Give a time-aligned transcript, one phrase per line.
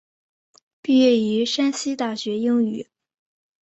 [0.81, 2.89] 毕业于山西大学英语。